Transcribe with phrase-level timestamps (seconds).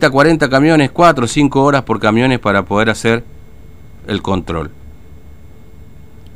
[0.00, 3.24] 40 camiones, 4 o 5 horas por camiones para poder hacer
[4.06, 4.70] el control.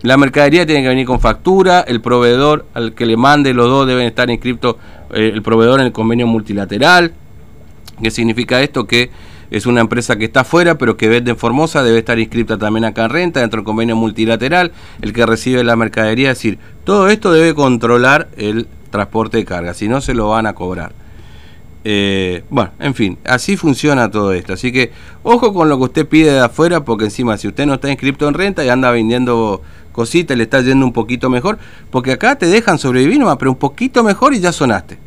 [0.02, 3.86] La mercadería tiene que venir con factura, el proveedor al que le mande los dos
[3.86, 4.74] deben estar inscritos,
[5.14, 7.12] eh, el proveedor en el convenio multilateral.
[8.02, 8.88] ¿Qué significa esto?
[8.88, 9.12] Que
[9.52, 12.84] es una empresa que está afuera, pero que vende en Formosa, debe estar inscrita también
[12.84, 14.72] acá en renta, dentro del convenio multilateral,
[15.02, 19.72] el que recibe la mercadería, es decir, todo esto debe controlar el transporte de carga,
[19.72, 21.01] si no se lo van a cobrar.
[21.84, 24.52] Eh, bueno, en fin, así funciona todo esto.
[24.52, 24.92] Así que
[25.22, 28.28] ojo con lo que usted pide de afuera, porque encima si usted no está inscrito
[28.28, 29.62] en renta y anda vendiendo
[29.92, 31.58] cositas, le está yendo un poquito mejor,
[31.90, 34.98] porque acá te dejan sobrevivir nomás, pero un poquito mejor y ya sonaste.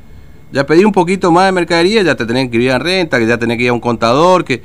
[0.51, 3.25] Ya pedí un poquito más de mercadería, ya te tenés que ir en renta, que
[3.25, 4.61] ya tenés que ir a un contador, que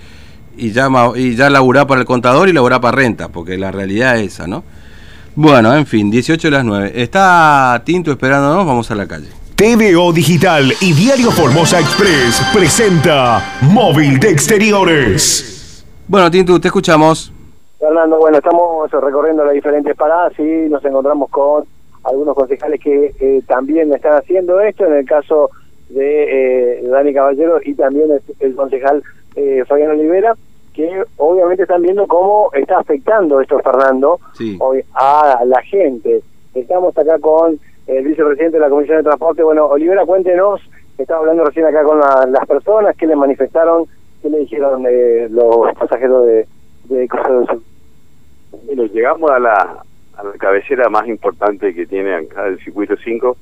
[0.57, 4.19] y ya, y ya laburar para el contador y laburar para renta, porque la realidad
[4.19, 4.63] es esa, ¿no?
[5.35, 6.93] Bueno, en fin, 18 a las 9.
[6.95, 9.40] Está Tinto esperándonos, vamos a la calle.
[9.61, 15.85] TVO Digital y Diario Formosa Express presenta Móvil de Exteriores.
[16.09, 17.31] Bueno, Tinto, te escuchamos.
[17.79, 21.65] Fernando, bueno, estamos recorriendo las diferentes paradas y nos encontramos con
[22.05, 25.51] algunos concejales que eh, también están haciendo esto, en el caso
[25.91, 29.03] de eh, Dani Caballero y también el, concejal
[29.37, 30.37] eh, Fabián Olivera,
[30.73, 34.21] que obviamente están viendo cómo está afectando esto, Fernando,
[34.59, 36.23] hoy a la gente.
[36.55, 37.61] Estamos acá con
[37.97, 39.43] el vicepresidente de la Comisión de Transporte.
[39.43, 40.61] Bueno, Olivera, cuéntenos,
[40.97, 43.87] estaba hablando recién acá con las personas, ¿qué le manifestaron?
[44.23, 46.47] ¿Qué le dijeron eh, los pasajeros de,
[46.85, 47.61] de del Sur?
[48.67, 49.83] Bueno, llegamos a la,
[50.17, 53.37] a la cabecera más importante que tiene acá el circuito 5,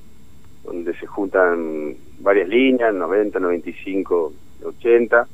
[0.65, 4.33] donde se juntan varias líneas, 90, 95,
[4.65, 5.27] 80.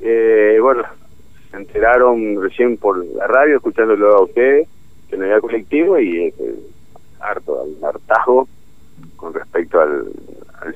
[0.00, 0.84] Eh, bueno,
[1.50, 4.68] se enteraron recién por la radio, escuchándolo a ustedes,
[5.10, 6.54] que no había colectivo y eh,
[7.20, 8.48] harto, al hartazgo
[9.16, 10.06] con respecto al,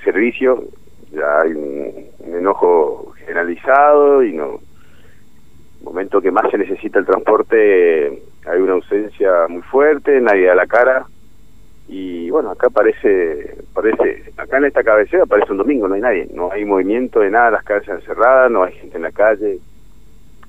[0.05, 0.65] servicio.
[1.11, 4.61] Ya hay un, enojo generalizado y no
[5.83, 10.67] momento que más se necesita el transporte hay una ausencia muy fuerte, nadie da la
[10.67, 11.07] cara
[11.89, 16.29] y bueno, acá parece, parece, acá en esta cabecera parece un domingo, no hay nadie,
[16.33, 19.59] no hay movimiento de nada, las calles cerradas, no hay gente en la calle,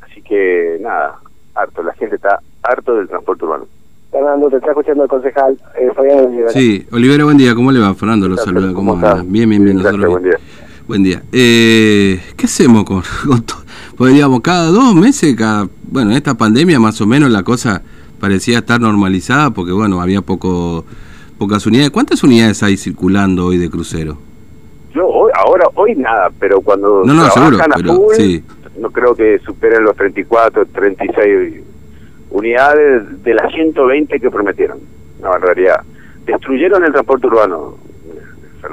[0.02, 1.20] así que nada,
[1.56, 3.68] harto, la gente está harto del transporte urbano.
[4.13, 6.50] Fernando, te está escuchando el concejal eh, Fabián Olivera.
[6.50, 7.96] Sí, Olivera, buen día, ¿cómo le va?
[7.96, 9.24] Fernando lo saluda, ¿cómo, anda?
[9.25, 9.79] Bien, bien, bien.
[9.79, 10.38] Gracias, buen día.
[10.88, 11.24] Buen día.
[11.31, 13.01] Eh, ¿Qué hacemos con,
[13.46, 13.57] todo?
[13.97, 17.81] Pues digamos, cada dos meses, cada, bueno, en esta pandemia más o menos la cosa
[18.19, 20.85] parecía estar normalizada porque, bueno, había poco,
[21.40, 21.90] pocas unidades.
[21.90, 24.19] ¿Cuántas unidades hay circulando hoy de crucero?
[24.94, 28.44] Yo hoy, ahora, hoy nada, pero cuando no, no, seguro, pero, sí.
[28.78, 31.63] no creo que superen los 34, 36
[32.34, 34.80] unidades de las 120 que prometieron.
[35.20, 35.82] Una barbaridad.
[36.26, 37.78] Destruyeron el transporte urbano.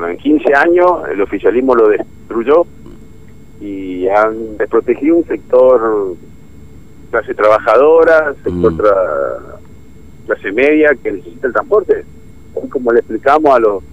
[0.08, 2.64] En 15 años el oficialismo lo destruyó
[3.60, 6.16] y han desprotegido un sector
[7.10, 10.26] clase trabajadora, sector mm.
[10.26, 12.04] clase media que necesita el transporte.
[12.70, 13.84] Como le explicamos a los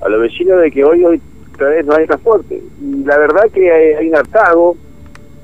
[0.00, 1.20] a los vecinos de que hoy hoy
[1.54, 2.62] otra vez no hay transporte.
[2.80, 4.76] Y la verdad que hay, un hartago,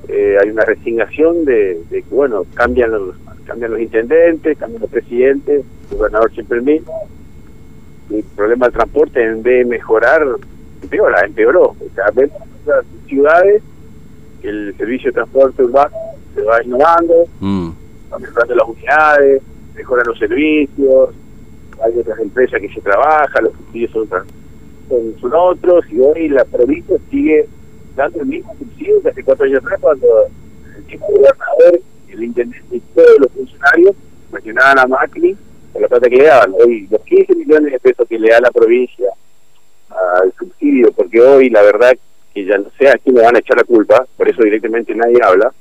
[0.08, 4.90] eh, hay una resignación de, de, que, bueno, cambian los, cambian los intendentes, cambian los
[4.90, 7.08] presidentes, el gobernador siempre el mismo.
[8.10, 10.22] El problema del transporte, en vez de mejorar,
[10.82, 11.74] empeora, empeoró.
[11.94, 12.30] Cada vez
[12.66, 13.62] las ciudades,
[14.42, 15.96] el servicio de transporte urbano
[16.34, 17.70] se va innovando, mm.
[18.12, 19.42] va mejorando las unidades,
[19.74, 21.14] mejoran los servicios,
[21.82, 24.08] hay otras empresas que se trabajan, los subsidios son,
[25.20, 27.48] son, otros, y hoy la provincia sigue
[27.96, 30.06] dando el mismo subsidio que hace cuatro años atrás cuando
[30.76, 31.80] el tipo gobernador
[32.14, 33.94] el intendente y todos los funcionarios
[34.32, 35.36] mencionaban a Macri
[35.72, 36.54] por la plata que le daban.
[36.54, 39.08] Hoy los 15 millones de pesos que le da la provincia
[39.90, 41.92] al subsidio, porque hoy la verdad
[42.32, 44.94] que ya no sé a quién me van a echar la culpa, por eso directamente
[44.94, 45.52] nadie habla,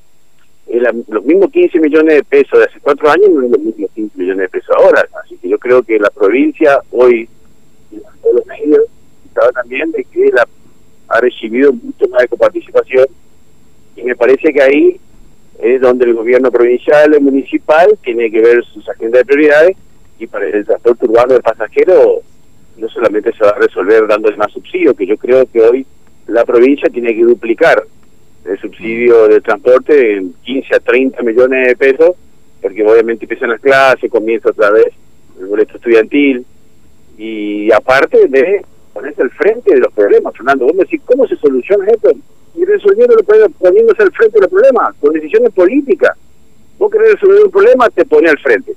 [1.08, 4.18] los mismos 15 millones de pesos de hace cuatro años no es los mismos 15
[4.18, 5.08] millones de pesos ahora.
[5.24, 7.28] Así que yo creo que la provincia hoy,
[7.91, 8.81] los medios,
[9.25, 10.47] estaba también de que la,
[11.09, 13.06] ha recibido mucho más de coparticipación
[13.96, 15.00] y me parece que ahí
[15.64, 19.78] es donde el gobierno provincial y municipal tiene que ver sus agendas de prioridades
[20.20, 22.20] y para el transporte urbano de pasajeros
[22.76, 25.86] no solamente se va a resolver dándole más subsidio, que yo creo que hoy
[26.28, 27.82] la provincia tiene que duplicar
[28.44, 32.16] el subsidio de transporte en 15 a 30 millones de pesos,
[32.62, 34.88] porque obviamente empiezan las clases, comienza otra vez
[35.40, 36.46] el boleto estudiantil,
[37.18, 41.38] y aparte de ponerse al frente de los problemas, Fernando, vos me decís, ¿cómo se
[41.38, 42.12] soluciona esto?
[42.64, 43.16] Y resolviendo
[43.60, 46.18] poniéndose al frente de los problemas, con decisiones políticas.
[46.80, 48.74] Vos querés resolver un problema, te pone al frente.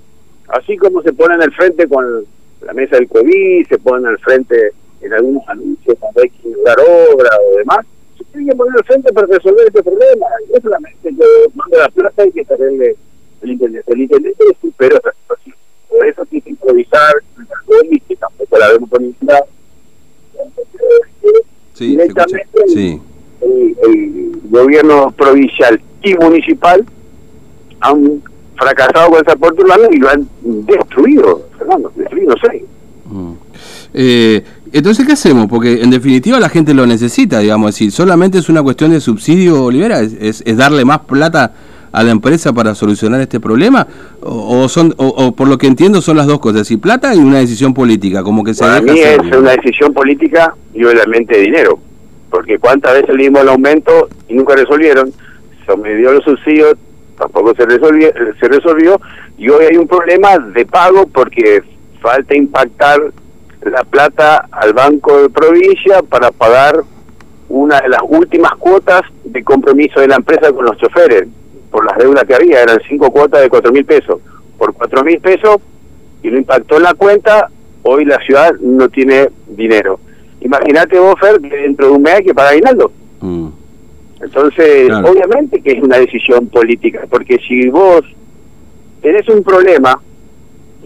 [0.49, 2.25] Así como se ponen al frente con
[2.63, 6.79] la mesa del COVID, se ponen al frente en algunos anuncios cuando hay que inaugurar
[6.81, 7.87] obra o demás,
[8.19, 10.27] se tiene que poner al frente para resolver este problema.
[10.53, 11.25] No solamente que
[11.55, 12.97] manda la plata y que saberle
[13.43, 13.93] el intendente.
[13.93, 15.57] El intendente supera esta situación.
[15.89, 17.15] Por eso tiene que improvisar,
[18.09, 19.39] que tampoco la vemos con ninguna.
[21.73, 22.75] Sí, directamente se escucha.
[22.75, 23.01] sí.
[23.41, 26.85] el, el gobierno provincial y municipal
[27.81, 28.23] han
[28.57, 32.65] fracasado con el transporte urbano y lo han destruido, Fernando, destruido, sé.
[33.07, 33.33] Mm.
[33.95, 34.43] Eh,
[34.73, 35.47] entonces, ¿qué hacemos?
[35.47, 39.65] Porque en definitiva la gente lo necesita, digamos, decir, solamente es una cuestión de subsidio,
[39.65, 41.53] Olivera, es, es- es darle más plata
[41.93, 43.87] a la empresa para solucionar este problema,
[44.21, 47.15] o, o son, o, o por lo que entiendo son las dos cosas, decir, plata
[47.15, 51.39] y una decisión política, como que se Para mí es una decisión política y obviamente
[51.39, 51.79] dinero,
[52.37, 55.11] porque cuántas veces le dimos el aumento y nunca resolvieron,
[55.65, 56.75] se me dio los subsidios,
[57.17, 59.01] tampoco se resolvió, se resolvió
[59.39, 61.63] y hoy hay un problema de pago porque
[62.03, 63.01] falta impactar
[63.63, 66.83] la plata al Banco de Provincia para pagar
[67.49, 71.27] una de las últimas cuotas de compromiso de la empresa con los choferes,
[71.71, 74.21] por las deudas que había, eran cinco cuotas de cuatro mil pesos.
[74.59, 75.57] Por cuatro mil pesos
[76.23, 77.49] y lo impactó en la cuenta,
[77.83, 80.01] hoy la ciudad no tiene dinero.
[80.47, 82.93] Imagínate vos, Fer, que dentro de un mes hay que pagar aguinaldo.
[83.21, 83.49] Mm.
[84.23, 85.11] Entonces, Claro.
[85.11, 88.03] obviamente que es una decisión política, porque si vos
[89.03, 90.01] tenés un problema,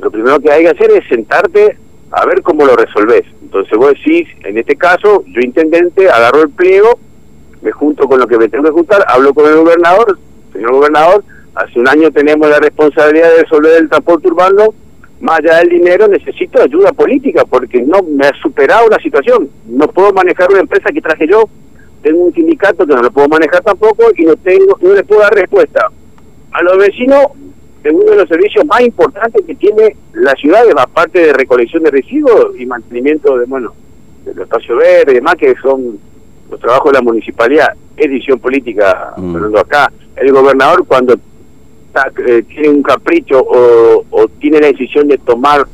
[0.01, 1.77] lo primero que hay que hacer es sentarte
[2.11, 3.25] a ver cómo lo resolvés.
[3.43, 6.99] Entonces vos decís, en este caso, yo intendente, agarro el pliego,
[7.63, 10.19] me junto con lo que me tengo que juntar, hablo con el gobernador,
[10.55, 11.23] señor gobernador,
[11.55, 14.75] hace un año tenemos la responsabilidad de resolver el transporte urbano,
[15.21, 19.87] más allá del dinero necesito ayuda política porque no me ha superado la situación, no
[19.89, 21.45] puedo manejar una empresa que traje yo,
[22.03, 25.21] tengo un sindicato que no lo puedo manejar tampoco y no tengo no le puedo
[25.21, 25.89] dar respuesta
[26.53, 27.27] a los vecinos
[27.83, 31.91] de uno de los servicios más importantes que tiene la ciudad, aparte de recolección de
[31.91, 33.73] residuos y mantenimiento de, bueno,
[34.25, 35.99] de los espacios verdes y demás, que son
[36.51, 39.57] los trabajos de la municipalidad, es decisión política, Mm.
[39.57, 39.91] Acá.
[40.17, 41.15] El gobernador cuando
[42.27, 45.67] eh, tiene un capricho o, o tiene la decisión de tomar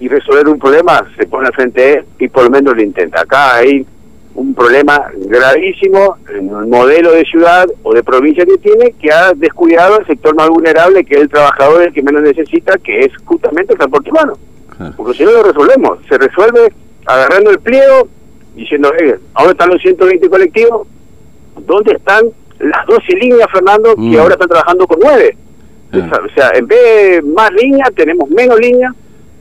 [0.00, 2.82] y resolver un problema, se pone al frente de él y por lo menos lo
[2.82, 3.20] intenta.
[3.20, 3.86] Acá hay
[4.34, 9.32] un problema gravísimo en el modelo de ciudad o de provincia que tiene, que ha
[9.34, 13.12] descuidado el sector más vulnerable, que es el trabajador, el que menos necesita, que es
[13.24, 14.38] justamente el transporte humano.
[14.76, 14.94] Claro.
[14.96, 16.72] Porque si no lo resolvemos, se resuelve
[17.04, 18.08] agarrando el pliego,
[18.54, 20.86] diciendo, eh, ahora están los 120 colectivos,
[21.66, 22.26] ¿dónde están
[22.60, 24.10] las 12 líneas, Fernando, Mm.
[24.12, 25.36] que ahora están trabajando con 9?
[25.90, 26.26] Claro.
[26.26, 28.94] O sea, en vez de más líneas, tenemos menos líneas,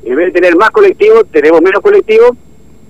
[0.04, 2.32] en vez de tener más colectivos, tenemos menos colectivos,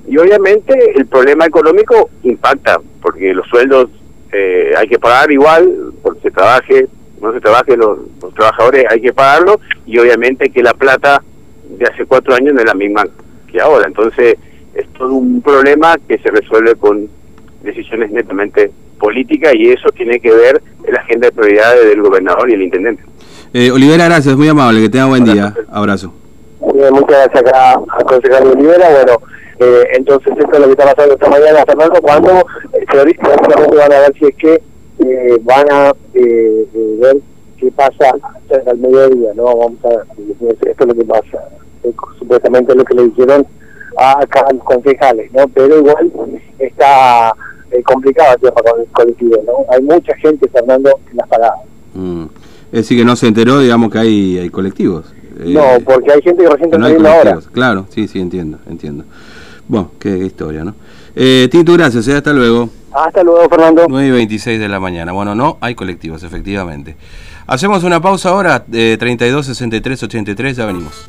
[0.07, 3.89] y obviamente el problema económico impacta, porque los sueldos
[4.31, 6.87] eh, hay que pagar igual, porque se trabaje,
[7.21, 11.21] no se trabaje, los, los trabajadores hay que pagarlo, y obviamente que la plata
[11.67, 13.03] de hace cuatro años no es la misma
[13.51, 13.87] que ahora.
[13.87, 14.35] Entonces,
[14.73, 17.07] es todo un problema que se resuelve con
[17.63, 22.49] decisiones netamente políticas, y eso tiene que ver en la agenda de prioridades del gobernador
[22.49, 23.03] y el intendente.
[23.53, 25.47] Eh, Olivera, gracias, muy amable, que tenga buen día.
[25.47, 25.69] Abrazo.
[25.71, 26.13] Abrazo.
[26.59, 28.89] Muy bien, muchas gracias acá al concejal Olivera.
[28.89, 29.13] Bueno,
[29.59, 32.31] eh, entonces esto es lo que está pasando esta mañana, Fernando, cuando
[32.73, 34.61] eh, teóricamente van a ver si es que
[34.99, 36.67] eh, van a eh,
[36.99, 37.17] ver
[37.57, 38.13] qué pasa
[38.51, 39.45] hasta el mediodía, ¿no?
[39.45, 40.05] Vamos a ver,
[40.67, 41.49] esto es lo que pasa.
[41.83, 43.47] Eh, supuestamente es lo que le dijeron
[43.97, 45.47] a acá a los concejales, ¿no?
[45.47, 46.11] Pero igual
[46.59, 47.33] está
[47.71, 49.73] eh, complicado el tema con el colectivo, ¿no?
[49.73, 51.59] Hay mucha gente, Fernando, en las paradas.
[51.93, 52.25] Mm.
[52.71, 55.05] Es decir, que no se enteró, digamos, que hay, hay colectivos.
[55.39, 57.39] Eh, no, porque hay gente que recién está saliendo ahora.
[57.51, 59.05] Claro, sí, sí, entiendo, entiendo.
[59.67, 60.75] Bueno, qué historia, ¿no?
[61.15, 62.69] Eh, Tito, gracias, eh, hasta luego.
[62.91, 63.85] Hasta luego, Fernando.
[63.87, 65.11] 9 y 26 de la mañana.
[65.11, 66.95] Bueno, no hay colectivos, efectivamente.
[67.47, 71.05] Hacemos una pausa ahora, eh, 32, 63, 83, ya venimos.